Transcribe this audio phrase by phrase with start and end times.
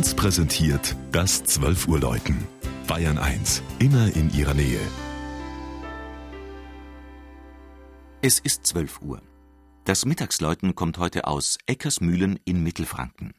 [0.00, 2.48] 1 präsentiert das 12 Uhr Läuten.
[2.86, 4.80] Bayern 1, immer in ihrer Nähe.
[8.22, 9.20] Es ist 12 Uhr.
[9.84, 13.34] Das Mittagsläuten kommt heute aus Eckersmühlen in Mittelfranken.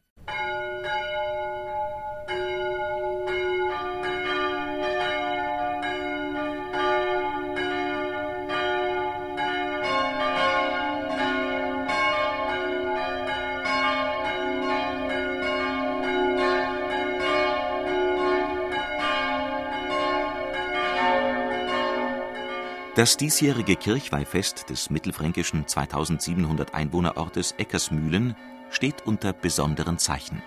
[22.94, 28.36] Das diesjährige Kirchweihfest des mittelfränkischen 2700 Einwohnerortes Eckersmühlen
[28.70, 30.44] steht unter besonderen Zeichen.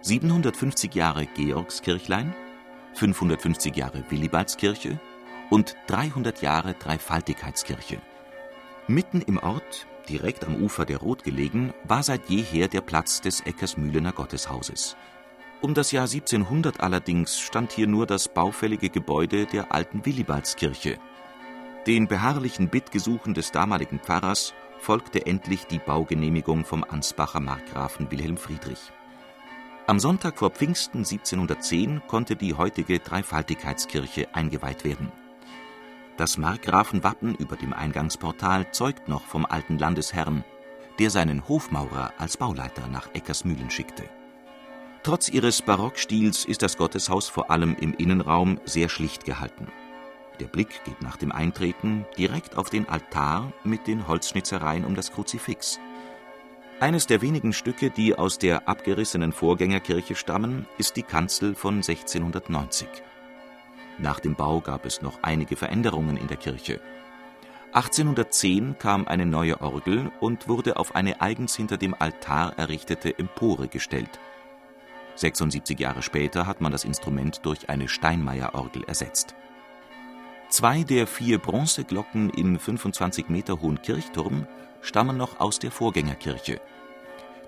[0.00, 2.34] 750 Jahre Georgskirchlein,
[2.94, 4.98] 550 Jahre Willibaldskirche
[5.50, 8.00] und 300 Jahre Dreifaltigkeitskirche.
[8.88, 13.42] Mitten im Ort, direkt am Ufer der Rot gelegen, war seit jeher der Platz des
[13.42, 14.96] Eckersmühlener Gotteshauses.
[15.60, 20.98] Um das Jahr 1700 allerdings stand hier nur das baufällige Gebäude der alten Willibaldskirche–
[21.88, 28.92] den beharrlichen Bittgesuchen des damaligen Pfarrers folgte endlich die Baugenehmigung vom Ansbacher Markgrafen Wilhelm Friedrich.
[29.86, 35.10] Am Sonntag vor Pfingsten 1710 konnte die heutige Dreifaltigkeitskirche eingeweiht werden.
[36.18, 40.44] Das Markgrafenwappen über dem Eingangsportal zeugt noch vom alten Landesherrn,
[40.98, 44.04] der seinen Hofmaurer als Bauleiter nach Eckersmühlen schickte.
[45.04, 49.68] Trotz ihres Barockstils ist das Gotteshaus vor allem im Innenraum sehr schlicht gehalten.
[50.40, 55.12] Der Blick geht nach dem Eintreten direkt auf den Altar mit den Holzschnitzereien um das
[55.12, 55.80] Kruzifix.
[56.80, 62.86] Eines der wenigen Stücke, die aus der abgerissenen Vorgängerkirche stammen, ist die Kanzel von 1690.
[63.98, 66.80] Nach dem Bau gab es noch einige Veränderungen in der Kirche.
[67.72, 73.66] 1810 kam eine neue Orgel und wurde auf eine eigens hinter dem Altar errichtete Empore
[73.66, 74.20] gestellt.
[75.16, 79.34] 76 Jahre später hat man das Instrument durch eine Steinmeier-Orgel ersetzt.
[80.48, 84.46] Zwei der vier Bronzeglocken im 25 Meter hohen Kirchturm
[84.80, 86.58] stammen noch aus der Vorgängerkirche.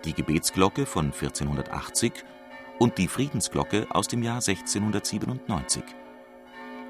[0.05, 2.13] Die Gebetsglocke von 1480
[2.79, 5.83] und die Friedensglocke aus dem Jahr 1697.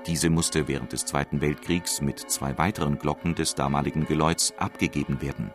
[0.06, 5.52] Diese musste während des Zweiten Weltkriegs mit zwei weiteren Glocken des damaligen Geläuts abgegeben werden.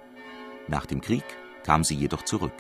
[0.70, 1.26] Nach dem Krieg
[1.64, 2.56] kam sie jedoch zurück.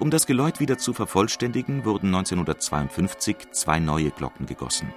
[0.00, 4.92] Um das Geläut wieder zu vervollständigen, wurden 1952 zwei neue Glocken gegossen.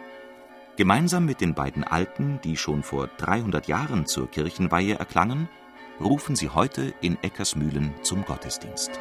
[0.78, 5.50] Gemeinsam mit den beiden alten, die schon vor 300 Jahren zur Kirchenweihe erklangen,
[6.00, 8.92] rufen sie heute in Eckersmühlen zum Gottesdienst